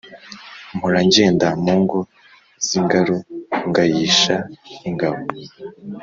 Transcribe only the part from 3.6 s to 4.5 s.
ngayisha